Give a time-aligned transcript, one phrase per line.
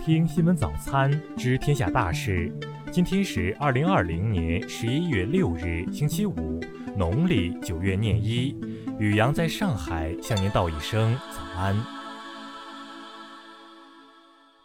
[0.00, 2.50] 听新闻早餐知天下大事。
[2.90, 6.58] 今天是二零二零年十一月六日，星期五，
[6.96, 8.56] 农历九月廿一。
[8.98, 11.76] 雨阳在上海向您道一声早安。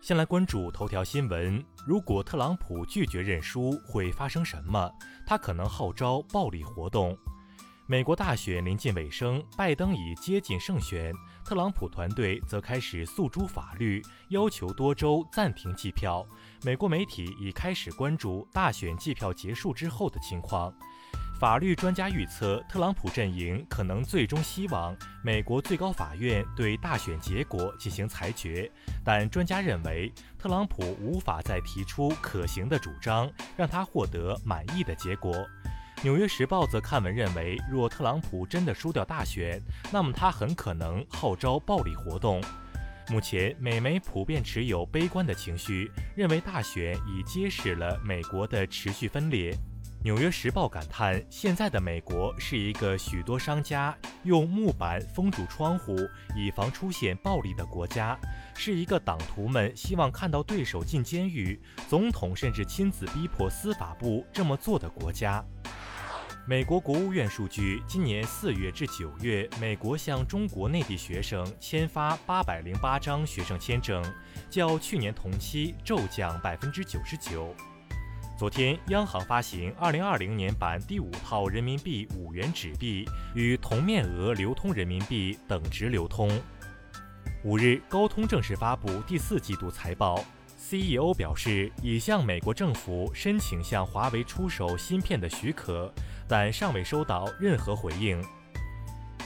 [0.00, 4.90] 先来关注头条新闻：如果特朗普拒绝认输，会发生什么？
[5.26, 7.14] 他可能号召暴力活动。
[7.90, 11.10] 美国大选临近尾声，拜登已接近胜选，
[11.42, 16.22] 特朗普团队则开始诉诸法律，要求多州暂停计票。
[16.62, 20.70] 美国媒体已开始关注大选计票结束之后的情况。
[21.40, 28.70] 法律专家预测，特朗普阵营可能最终希望美国最高法院对大选结果进行裁决，
[29.02, 35.32] 但专家认为，特朗普无法再提出可行的主张，让他获得满意的结果。
[36.04, 39.60] 《纽约时报》则看文认为，若特朗普真的输掉大选，
[39.92, 42.40] 那么他很可能号召暴力活动。
[43.10, 49.52] 目前，美媒普遍持有悲观的情绪，认为大选已揭示了美国的持续分裂。
[50.04, 55.96] 《纽约时报》感叹，现在的美国是一个许多商家用木板封住窗户，
[56.36, 58.16] 以防出现暴力的国家，
[58.54, 65.44] 是一个党徒们希望看到对手进监狱，总统甚至亲自逼迫司法部这么做的国家。
[66.48, 74.02] 美国国务院数据，今年四月至九月，美国向中国内地学生签发八百零八张学生签证，
[74.48, 77.54] 较去年同期骤降百分之九十九。
[78.38, 86.30] 昨天，央行发行二零二零年版第五套人民币五元纸币，与同面额流通人民币等值流通。
[87.44, 90.24] 五日，高通正式发布第四季度财报。
[90.70, 95.90] CEO 表示，已向美国政府申请向华为出售芯片的许可，
[96.28, 98.22] 但尚未收到任何回应。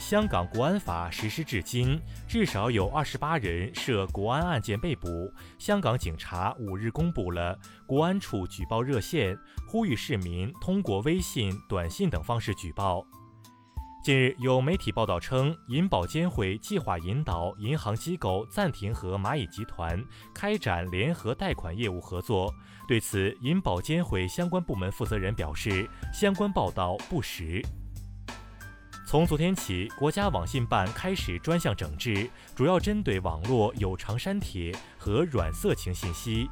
[0.00, 5.32] 香港国安法实施至今，至少有二十八人涉国安案件被捕。
[5.58, 13.06] 香港警察五日公布了国安处举报热线，呼吁市民通过微信、短信等方式举报。
[14.00, 22.54] 近日，有媒体报道称，银保监会计划引导银行机构暂停和蚂蚁集团开展联合贷款业务合作。
[22.86, 27.60] 对此，银保监会相关部门负责人表示，相关报道不实。
[29.04, 36.48] 从昨天起，国家网信办开始专项整治，主要针对网络有偿删帖和软色情信息。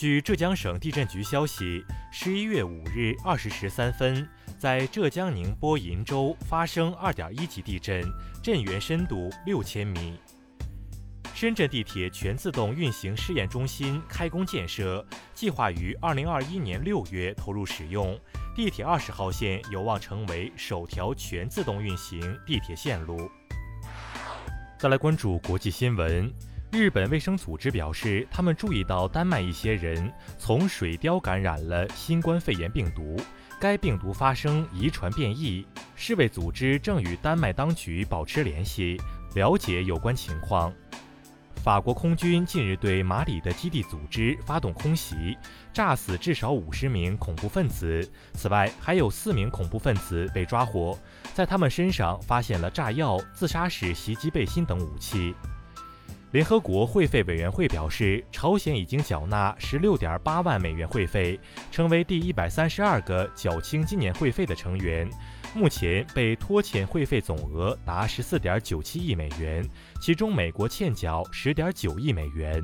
[0.00, 4.26] 据浙江省地震局消息，十一月五日二十时三分。
[4.58, 8.02] 在浙江宁波鄞州发生2.1级地震，
[8.42, 10.18] 震源深度六千米。
[11.34, 18.18] 深圳地铁全自动运行试验中心开工建设，计划于2021年6月投入使用。
[18.56, 23.30] 地铁二十号线有望成为首条全自动运行地铁线路。
[24.78, 26.32] 再来关注国际新闻，
[26.72, 33.16] 日本卫生组织表示，他们注意到丹麦一些人从水貂感染了新冠肺炎病毒。
[33.58, 35.66] 该病毒发生遗传变异，
[35.96, 38.96] 世卫组织正与丹麦当局保持联系，
[39.34, 40.72] 了解有关情况。
[41.56, 45.36] 法国空军近日对马里的基地组织发动空袭，
[45.74, 48.08] 炸死至少五十名恐怖分子。
[48.32, 50.96] 此外，还有四名恐怖分子被抓获，
[51.34, 55.34] 在他们身上发现了炸药、自杀式袭击背心等武器。
[56.32, 61.38] 联合国会费委员会表示，朝鲜已经缴纳十六点八万美元会费，
[61.72, 65.10] 成为第一百三十二个缴清今年会费的成员。
[65.52, 69.68] 目前被拖欠会费总额达十四点九七亿美元，
[70.00, 72.62] 其中美国欠缴十点九亿美元。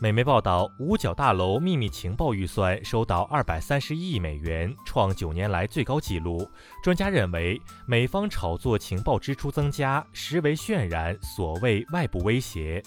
[0.00, 6.46] 美媒报道，五角大楼秘密情报预算收到二百三十一亿美元，创九年来最高纪录。
[6.82, 12.82] 专家认为，美方炒作情报支出增加，实为渲染所谓外部威胁。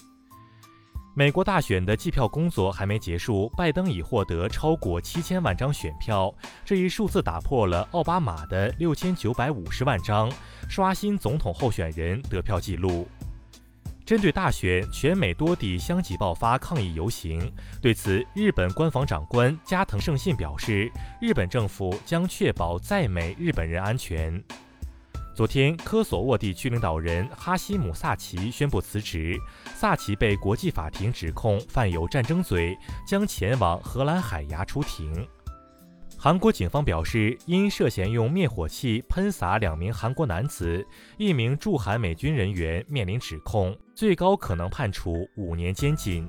[1.20, 10.32] 美国大选的计票工作还没结束，拜登已获得超过七千万张选票，这一数字打破了奥巴马的六千九百五十万张，
[10.66, 13.06] 刷新总统候选人得票记录。
[14.06, 17.52] 针对大选，全美多地相继爆发抗议游行。
[17.82, 20.90] 对此，日本官房长官加藤胜信表示，
[21.20, 24.42] 日本政府将确保在美日本人安全。
[25.32, 29.38] 昨天，科索沃地区领导人哈希姆·萨奇宣布辞职。
[29.74, 35.26] 萨奇被国际法庭指控犯有战争罪，将前往荷兰海牙出庭。
[36.18, 40.84] 韩国警方表示，因涉嫌用灭火器喷洒两名韩国男子，
[41.16, 46.28] 一名驻韩美军人员面临指控，最高可能判处五年监禁。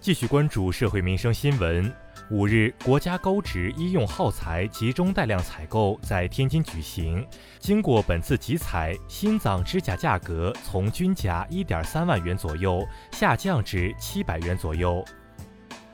[0.00, 1.92] 继续关注社会民生新闻。
[2.30, 7.26] 五日，国家高值医用耗材集中带量采购在天津举行。
[7.58, 15.04] 经过本次集采，心脏支架价格从均价一点三万元左右下降至七百元左右。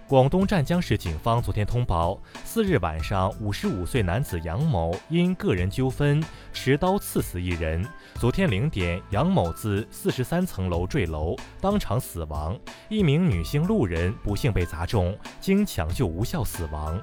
[0.08, 6.22] 广东湛江市警方昨天通报，四日晚上，五十五岁男子杨某因个人纠纷
[6.52, 7.84] 持刀刺死一人。
[8.14, 12.56] 昨天零点，杨某自四十三层楼坠楼，当场死亡。
[12.88, 17.02] 一名女性路人不幸被砸中，经抢救无效死亡。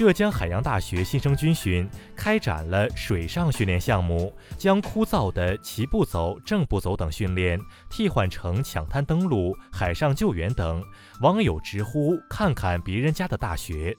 [0.00, 1.86] 浙江海洋大学新生军训
[2.16, 7.60] 开展了水上训练项目，将枯燥的齐步走、正步走等训练
[7.90, 10.82] 替换成抢滩登陆、海上救援等。
[11.20, 13.94] 网友直呼：“看看别人家的大学。”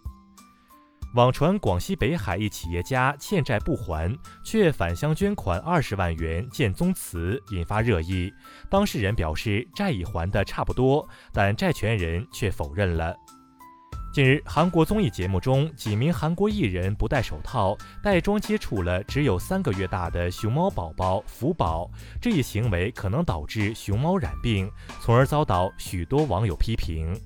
[1.13, 4.11] 网传广西北海一企业家欠债不还，
[4.43, 8.33] 却返乡捐款二十万元建宗祠，引发热议。
[8.71, 13.15] 当事人表示债已还的差不多，但债权人却否认了。
[14.13, 21.89] 近日，韩国综艺节目中，几名韩国艺人不戴手套，带妆接触了只有三个月大的熊猫宝宝福宝。
[22.21, 24.69] 这一行为可能导致熊猫染病，
[24.99, 27.17] 从而遭到许多网友批评。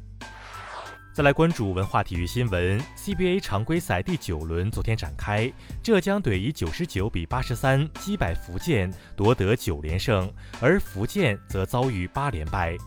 [1.12, 10.32] 再来关注文化体育新闻，CBA 常规赛第九轮昨天展开，浙江队以九十九比八十三击败福建，夺得九连胜，
[10.62, 12.78] 而福建则遭遇八连败。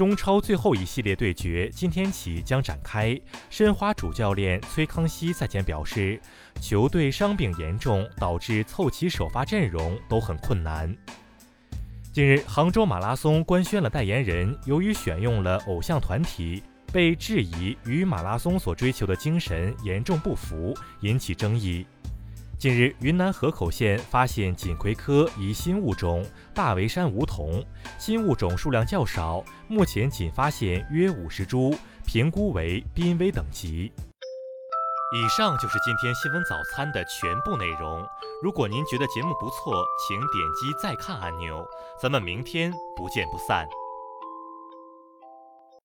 [0.00, 3.20] 中超最后一系列对决今天起将展开。
[3.50, 6.18] 申花主教练崔康熙赛前表示，
[6.58, 10.96] 球队伤病严重，导致凑齐首发阵容都很困难。
[12.14, 21.84] 近日，杭州马拉松官宣了代言人，由于选用了偶像团体，被质疑与马拉松所追求的精神严重不符，引起争议。
[22.60, 26.22] 近日，云南河口县发现锦葵科一新物种
[26.52, 27.64] 大围山梧桐，
[27.98, 31.74] 新物种数量较少，目前仅发现约五十株，
[32.04, 33.90] 评估为濒危等级。
[35.16, 38.06] 以上就是今天新闻早餐的全部内容。
[38.42, 41.66] 如果您觉得节目不错，请点击再看按钮。
[41.98, 43.66] 咱们明天不见不散。